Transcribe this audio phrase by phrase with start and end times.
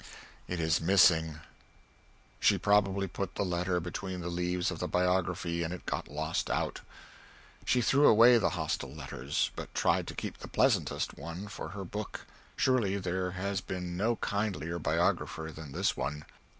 [0.47, 1.41] It is missing.
[2.39, 6.49] She probably put the letter between the leaves of the Biography and it got lost
[6.49, 6.81] out.
[7.65, 11.85] She threw away the hostile letters, but tried to keep the pleasantest one for her
[11.85, 12.25] book;
[12.55, 16.25] surely there has been no kindlier biographer than this one.